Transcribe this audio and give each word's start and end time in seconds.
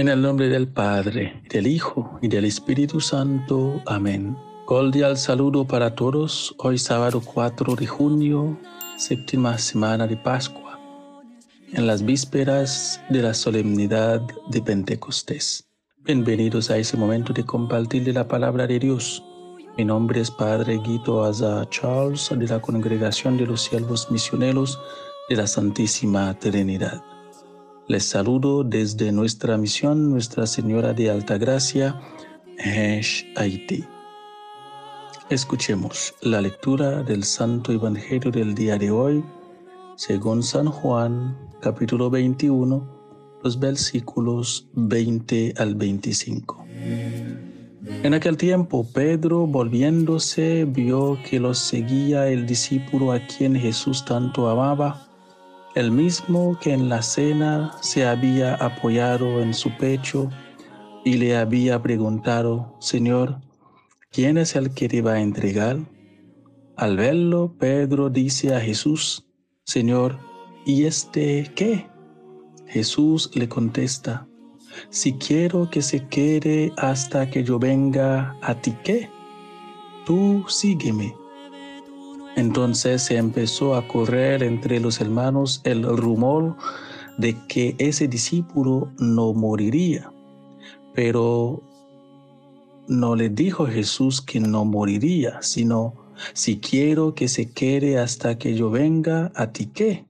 En 0.00 0.08
el 0.08 0.22
nombre 0.22 0.48
del 0.48 0.66
Padre, 0.66 1.42
del 1.50 1.66
Hijo 1.66 2.18
y 2.22 2.28
del 2.28 2.46
Espíritu 2.46 3.00
Santo. 3.00 3.82
Amén. 3.84 4.34
Cordial 4.64 5.18
saludo 5.18 5.66
para 5.66 5.94
todos. 5.94 6.54
Hoy 6.56 6.78
sábado 6.78 7.20
4 7.22 7.76
de 7.76 7.86
junio, 7.86 8.58
séptima 8.96 9.58
semana 9.58 10.06
de 10.06 10.16
Pascua, 10.16 10.80
en 11.74 11.86
las 11.86 12.02
vísperas 12.02 12.98
de 13.10 13.20
la 13.20 13.34
solemnidad 13.34 14.22
de 14.48 14.62
Pentecostés. 14.62 15.69
Bienvenidos 16.02 16.70
a 16.70 16.78
ese 16.78 16.96
momento 16.96 17.34
de 17.34 17.44
compartir 17.44 18.04
de 18.04 18.14
la 18.14 18.26
palabra 18.26 18.66
de 18.66 18.78
Dios. 18.78 19.22
Mi 19.76 19.84
nombre 19.84 20.22
es 20.22 20.30
Padre 20.30 20.78
Guido 20.78 21.24
Aza 21.24 21.68
Charles 21.68 22.30
de 22.34 22.46
la 22.46 22.58
Congregación 22.58 23.36
de 23.36 23.44
los 23.44 23.60
Siervos 23.60 24.10
Misioneros 24.10 24.80
de 25.28 25.36
la 25.36 25.46
Santísima 25.46 26.36
Trinidad. 26.38 27.04
Les 27.86 28.02
saludo 28.02 28.64
desde 28.64 29.12
nuestra 29.12 29.58
misión 29.58 30.10
Nuestra 30.10 30.46
Señora 30.46 30.94
de 30.94 31.10
Alta 31.10 31.36
Gracia, 31.36 32.00
Hesh, 32.56 33.26
Haití. 33.36 33.84
Escuchemos 35.28 36.14
la 36.22 36.40
lectura 36.40 37.02
del 37.02 37.24
Santo 37.24 37.72
Evangelio 37.72 38.30
del 38.30 38.54
día 38.54 38.78
de 38.78 38.90
hoy, 38.90 39.22
según 39.96 40.42
San 40.42 40.66
Juan, 40.66 41.36
capítulo 41.60 42.08
21, 42.08 42.99
los 43.42 43.58
versículos 43.58 44.68
20 44.74 45.54
al 45.56 45.74
25. 45.74 46.66
En 48.02 48.14
aquel 48.14 48.36
tiempo, 48.36 48.86
Pedro, 48.92 49.46
volviéndose, 49.46 50.64
vio 50.64 51.18
que 51.28 51.40
los 51.40 51.58
seguía 51.58 52.28
el 52.28 52.46
discípulo 52.46 53.12
a 53.12 53.26
quien 53.26 53.54
Jesús 53.56 54.04
tanto 54.04 54.48
amaba, 54.48 55.08
el 55.74 55.90
mismo 55.90 56.58
que 56.60 56.72
en 56.72 56.88
la 56.88 57.02
cena 57.02 57.72
se 57.80 58.06
había 58.06 58.54
apoyado 58.54 59.40
en 59.40 59.54
su 59.54 59.70
pecho 59.76 60.30
y 61.04 61.14
le 61.14 61.36
había 61.36 61.82
preguntado, 61.82 62.76
Señor, 62.80 63.40
¿quién 64.10 64.36
es 64.38 64.56
el 64.56 64.74
que 64.74 64.88
te 64.88 65.02
va 65.02 65.14
a 65.14 65.20
entregar? 65.20 65.78
Al 66.76 66.96
verlo, 66.96 67.54
Pedro 67.58 68.10
dice 68.10 68.54
a 68.54 68.60
Jesús, 68.60 69.26
Señor, 69.64 70.18
¿y 70.64 70.84
este 70.84 71.50
qué? 71.54 71.89
Jesús 72.70 73.30
le 73.34 73.48
contesta, 73.48 74.28
si 74.90 75.14
quiero 75.14 75.68
que 75.70 75.82
se 75.82 76.06
quede 76.06 76.72
hasta 76.76 77.28
que 77.28 77.42
yo 77.42 77.58
venga 77.58 78.36
a 78.42 78.54
ti, 78.54 78.76
¿qué? 78.84 79.10
Tú 80.06 80.44
sígueme. 80.48 81.14
Entonces 82.36 83.02
se 83.02 83.16
empezó 83.16 83.74
a 83.74 83.88
correr 83.88 84.44
entre 84.44 84.78
los 84.78 85.00
hermanos 85.00 85.60
el 85.64 85.82
rumor 85.82 86.56
de 87.18 87.36
que 87.48 87.74
ese 87.78 88.06
discípulo 88.06 88.92
no 88.98 89.34
moriría. 89.34 90.12
Pero 90.94 91.62
no 92.86 93.16
le 93.16 93.30
dijo 93.30 93.66
Jesús 93.66 94.20
que 94.20 94.38
no 94.38 94.64
moriría, 94.64 95.42
sino, 95.42 95.94
si 96.34 96.60
quiero 96.60 97.16
que 97.16 97.26
se 97.26 97.50
quede 97.50 97.98
hasta 97.98 98.38
que 98.38 98.54
yo 98.54 98.70
venga, 98.70 99.32
¿a 99.34 99.50
ti 99.50 99.66
qué? 99.66 100.09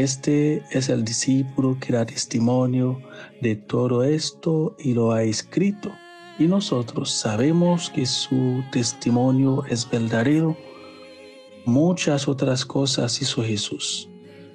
Este 0.00 0.62
es 0.70 0.88
el 0.88 1.04
discípulo 1.04 1.76
que 1.78 1.92
da 1.92 2.06
testimonio 2.06 2.98
de 3.42 3.56
todo 3.56 4.02
esto 4.04 4.74
y 4.78 4.94
lo 4.94 5.12
ha 5.12 5.22
escrito. 5.22 5.92
Y 6.38 6.44
nosotros 6.44 7.10
sabemos 7.10 7.90
que 7.90 8.06
su 8.06 8.64
testimonio 8.72 9.64
es 9.68 9.88
verdadero. 9.90 10.56
Muchas 11.66 12.26
otras 12.26 12.64
cosas 12.64 13.20
hizo 13.20 13.44
Jesús. 13.44 14.08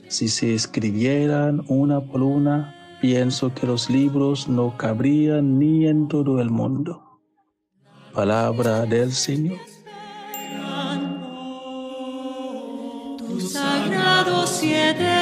Si 0.07 0.27
se 0.27 0.55
escribieran 0.55 1.63
una 1.67 2.01
por 2.01 2.23
una, 2.23 2.97
pienso 2.99 3.53
que 3.53 3.67
los 3.67 3.91
libros 3.91 4.47
no 4.47 4.75
cabrían 4.75 5.59
ni 5.59 5.85
en 5.85 6.07
todo 6.07 6.41
el 6.41 6.49
mundo. 6.49 7.21
Palabra 8.11 8.87
del 8.87 9.11
Señor. 9.11 9.59
Tus 13.19 13.53
sagrados 13.53 14.49
siete. 14.49 15.16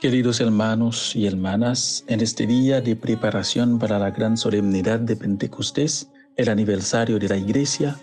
Queridos 0.00 0.40
hermanos 0.40 1.16
y 1.16 1.26
hermanas, 1.26 2.04
en 2.08 2.20
este 2.20 2.46
día 2.46 2.82
de 2.82 2.94
preparación 2.94 3.78
para 3.78 3.98
la 3.98 4.10
gran 4.10 4.36
solemnidad 4.36 5.00
de 5.00 5.16
Pentecostés, 5.16 6.10
el 6.36 6.50
aniversario 6.50 7.18
de 7.18 7.28
la 7.28 7.38
Iglesia, 7.38 7.96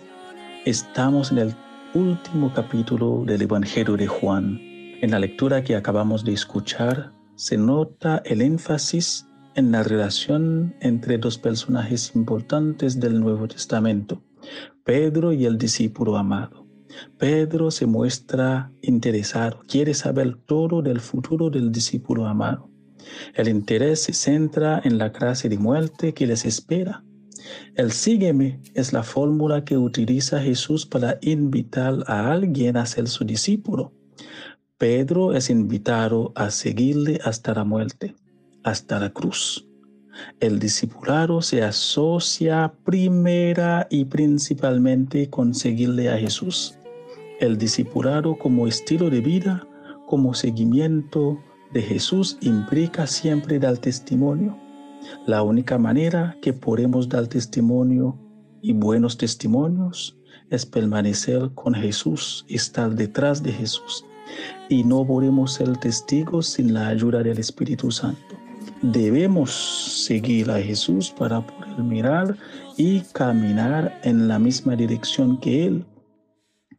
estamos 0.64 1.30
en 1.30 1.38
el 1.38 1.54
último 1.94 2.52
capítulo 2.52 3.22
del 3.24 3.42
Evangelio 3.42 3.96
de 3.96 4.08
Juan. 4.08 4.58
En 5.00 5.12
la 5.12 5.20
lectura 5.20 5.62
que 5.62 5.76
acabamos 5.76 6.24
de 6.24 6.32
escuchar, 6.32 7.12
se 7.36 7.56
nota 7.56 8.20
el 8.24 8.42
énfasis 8.42 9.28
en 9.54 9.70
la 9.70 9.84
relación 9.84 10.74
entre 10.80 11.18
dos 11.18 11.38
personajes 11.38 12.16
importantes 12.16 12.98
del 12.98 13.20
Nuevo 13.20 13.46
Testamento, 13.46 14.24
Pedro 14.82 15.32
y 15.32 15.44
el 15.46 15.56
discípulo 15.56 16.16
amado. 16.16 16.61
Pedro 17.18 17.70
se 17.70 17.86
muestra 17.86 18.72
interesado, 18.82 19.60
quiere 19.68 19.94
saber 19.94 20.36
todo 20.46 20.82
del 20.82 21.00
futuro 21.00 21.50
del 21.50 21.72
discípulo 21.72 22.26
amado. 22.26 22.70
El 23.34 23.48
interés 23.48 24.02
se 24.02 24.12
centra 24.12 24.80
en 24.84 24.98
la 24.98 25.12
clase 25.12 25.48
de 25.48 25.58
muerte 25.58 26.14
que 26.14 26.26
les 26.26 26.44
espera. 26.44 27.04
El 27.74 27.92
sígueme 27.92 28.60
es 28.74 28.92
la 28.92 29.02
fórmula 29.02 29.64
que 29.64 29.76
utiliza 29.76 30.40
Jesús 30.40 30.86
para 30.86 31.18
invitar 31.22 32.04
a 32.06 32.32
alguien 32.32 32.76
a 32.76 32.86
ser 32.86 33.08
su 33.08 33.24
discípulo. 33.24 33.92
Pedro 34.78 35.34
es 35.34 35.50
invitado 35.50 36.32
a 36.34 36.50
seguirle 36.50 37.20
hasta 37.24 37.54
la 37.54 37.64
muerte 37.64 38.14
hasta 38.62 38.98
la 38.98 39.10
cruz. 39.10 39.66
El 40.40 40.58
discipulado 40.58 41.40
se 41.40 41.62
asocia 41.62 42.72
primera 42.84 43.86
y 43.90 44.04
principalmente 44.04 45.30
con 45.30 45.54
seguirle 45.54 46.10
a 46.10 46.18
Jesús. 46.18 46.78
El 47.42 47.58
discipulado 47.58 48.38
como 48.38 48.68
estilo 48.68 49.10
de 49.10 49.20
vida, 49.20 49.66
como 50.06 50.32
seguimiento 50.32 51.40
de 51.72 51.82
Jesús 51.82 52.38
implica 52.40 53.04
siempre 53.08 53.58
dar 53.58 53.78
testimonio. 53.78 54.56
La 55.26 55.42
única 55.42 55.76
manera 55.76 56.36
que 56.40 56.52
podemos 56.52 57.08
dar 57.08 57.26
testimonio 57.26 58.16
y 58.60 58.72
buenos 58.72 59.18
testimonios 59.18 60.16
es 60.50 60.64
permanecer 60.64 61.50
con 61.56 61.74
Jesús, 61.74 62.46
estar 62.48 62.94
detrás 62.94 63.42
de 63.42 63.50
Jesús. 63.50 64.04
Y 64.68 64.84
no 64.84 65.04
podemos 65.04 65.54
ser 65.54 65.76
testigos 65.78 66.46
sin 66.46 66.72
la 66.72 66.86
ayuda 66.86 67.24
del 67.24 67.40
Espíritu 67.40 67.90
Santo 67.90 68.36
debemos 68.82 69.52
seguir 70.06 70.50
a 70.50 70.60
Jesús 70.60 71.10
para 71.10 71.40
poder 71.46 71.78
mirar 71.78 72.36
y 72.76 73.00
caminar 73.12 74.00
en 74.02 74.28
la 74.28 74.38
misma 74.38 74.74
dirección 74.74 75.38
que 75.38 75.66
Él, 75.66 75.84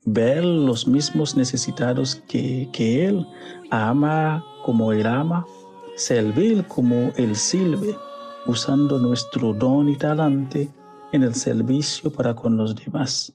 ver 0.05 0.43
los 0.43 0.87
mismos 0.87 1.35
necesitados 1.35 2.21
que, 2.27 2.69
que 2.71 3.05
Él, 3.05 3.27
ama 3.69 4.43
como 4.63 4.91
Él 4.91 5.05
ama, 5.05 5.45
servir 5.95 6.65
como 6.67 7.11
Él 7.15 7.35
sirve, 7.35 7.95
usando 8.45 8.99
nuestro 8.99 9.53
don 9.53 9.89
y 9.89 9.95
talante 9.95 10.69
en 11.11 11.23
el 11.23 11.35
servicio 11.35 12.11
para 12.11 12.33
con 12.35 12.57
los 12.57 12.75
demás. 12.75 13.33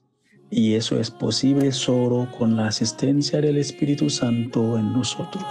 Y 0.50 0.74
eso 0.74 0.98
es 0.98 1.10
posible 1.10 1.72
solo 1.72 2.26
con 2.38 2.56
la 2.56 2.68
asistencia 2.68 3.40
del 3.40 3.58
Espíritu 3.58 4.08
Santo 4.08 4.78
en 4.78 4.92
nosotros. 4.92 5.44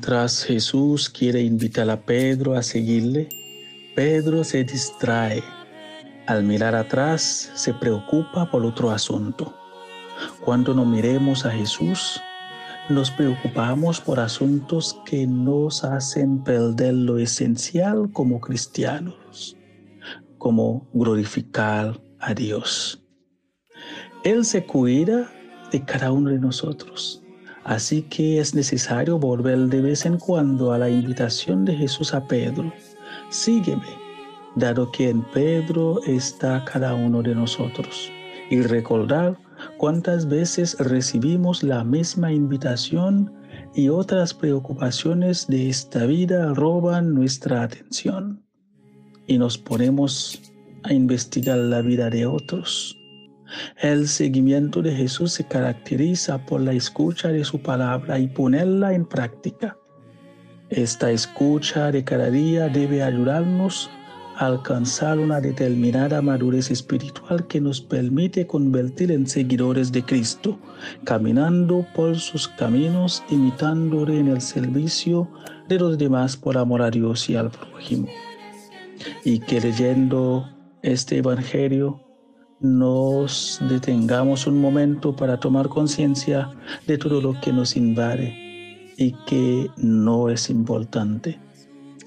Mientras 0.00 0.44
Jesús 0.44 1.10
quiere 1.10 1.42
invitar 1.42 1.90
a 1.90 2.00
Pedro 2.00 2.54
a 2.54 2.62
seguirle, 2.62 3.28
Pedro 3.94 4.44
se 4.44 4.64
distrae. 4.64 5.42
Al 6.26 6.42
mirar 6.42 6.74
atrás, 6.74 7.52
se 7.54 7.74
preocupa 7.74 8.50
por 8.50 8.64
otro 8.64 8.90
asunto. 8.90 9.54
Cuando 10.42 10.72
no 10.72 10.86
miremos 10.86 11.44
a 11.44 11.50
Jesús, 11.50 12.18
nos 12.88 13.10
preocupamos 13.10 14.00
por 14.00 14.20
asuntos 14.20 14.98
que 15.04 15.26
nos 15.26 15.84
hacen 15.84 16.42
perder 16.44 16.94
lo 16.94 17.18
esencial 17.18 18.10
como 18.10 18.40
cristianos, 18.40 19.54
como 20.38 20.88
glorificar 20.94 22.00
a 22.20 22.32
Dios. 22.32 23.04
Él 24.24 24.46
se 24.46 24.64
cuida 24.64 25.30
de 25.70 25.84
cada 25.84 26.10
uno 26.10 26.30
de 26.30 26.38
nosotros 26.38 27.22
Así 27.64 28.02
que 28.02 28.40
es 28.40 28.54
necesario 28.54 29.18
volver 29.18 29.58
de 29.68 29.82
vez 29.82 30.06
en 30.06 30.18
cuando 30.18 30.72
a 30.72 30.78
la 30.78 30.88
invitación 30.88 31.64
de 31.64 31.76
Jesús 31.76 32.14
a 32.14 32.26
Pedro. 32.26 32.72
Sígueme. 33.28 34.00
dado 34.56 34.90
que 34.90 35.08
en 35.08 35.22
Pedro 35.30 36.02
está 36.06 36.64
cada 36.64 36.94
uno 36.94 37.22
de 37.22 37.34
nosotros. 37.34 38.10
Y 38.50 38.62
recordar 38.62 39.38
cuántas 39.78 40.28
veces 40.28 40.76
recibimos 40.80 41.62
la 41.62 41.84
misma 41.84 42.32
invitación 42.32 43.32
y 43.74 43.88
otras 43.88 44.34
preocupaciones 44.34 45.46
de 45.46 45.68
esta 45.68 46.04
vida 46.06 46.52
roban 46.54 47.14
nuestra 47.14 47.62
atención 47.62 48.42
y 49.26 49.38
nos 49.38 49.56
ponemos 49.56 50.42
a 50.82 50.92
investigar 50.92 51.58
la 51.58 51.82
vida 51.82 52.10
de 52.10 52.26
otros. 52.26 52.99
El 53.80 54.08
seguimiento 54.08 54.82
de 54.82 54.94
Jesús 54.94 55.32
se 55.32 55.44
caracteriza 55.46 56.44
por 56.46 56.60
la 56.60 56.72
escucha 56.72 57.28
de 57.28 57.44
su 57.44 57.60
palabra 57.60 58.18
y 58.18 58.28
ponerla 58.28 58.92
en 58.92 59.06
práctica. 59.06 59.76
Esta 60.68 61.10
escucha 61.10 61.90
de 61.90 62.04
cada 62.04 62.30
día 62.30 62.68
debe 62.68 63.02
ayudarnos 63.02 63.90
a 64.36 64.46
alcanzar 64.46 65.18
una 65.18 65.40
determinada 65.40 66.22
madurez 66.22 66.70
espiritual 66.70 67.46
que 67.46 67.60
nos 67.60 67.80
permite 67.80 68.46
convertir 68.46 69.10
en 69.10 69.26
seguidores 69.26 69.92
de 69.92 70.04
Cristo, 70.04 70.58
caminando 71.04 71.84
por 71.94 72.18
sus 72.18 72.48
caminos, 72.48 73.22
imitándole 73.30 74.18
en 74.18 74.28
el 74.28 74.40
servicio 74.40 75.28
de 75.68 75.78
los 75.78 75.98
demás 75.98 76.36
por 76.36 76.56
amor 76.56 76.82
a 76.82 76.90
Dios 76.90 77.28
y 77.28 77.36
al 77.36 77.50
prójimo. 77.50 78.08
Y 79.24 79.40
que 79.40 79.60
leyendo 79.60 80.48
este 80.82 81.18
Evangelio 81.18 82.00
nos 82.60 83.58
detengamos 83.68 84.46
un 84.46 84.60
momento 84.60 85.16
para 85.16 85.40
tomar 85.40 85.68
conciencia 85.68 86.50
de 86.86 86.98
todo 86.98 87.20
lo 87.20 87.40
que 87.40 87.52
nos 87.52 87.76
invade 87.76 88.92
y 88.96 89.12
que 89.26 89.70
no 89.78 90.28
es 90.28 90.50
importante, 90.50 91.40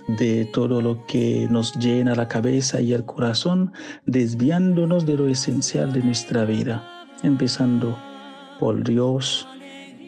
de 0.08 0.46
todo 0.46 0.82
lo 0.82 1.06
que 1.08 1.48
nos 1.50 1.74
llena 1.80 2.14
la 2.14 2.28
cabeza 2.28 2.82
y 2.82 2.94
el 2.94 3.04
corazón, 3.04 3.74
desviándonos 4.06 5.06
de 5.06 5.18
lo 5.18 5.28
esencial 5.28 5.92
de 5.92 6.04
nuestra 6.04 6.46
vida, 6.46 6.88
empezando 7.24 7.98
por 8.60 8.84
Dios 8.84 9.48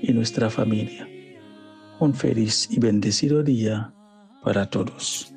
y 0.02 0.14
nuestra 0.14 0.50
familia. 0.50 1.08
Un 2.00 2.14
feliz 2.14 2.68
y 2.70 2.80
bendecido 2.80 3.42
día 3.42 3.94
para 4.44 4.70
todos. 4.70 5.35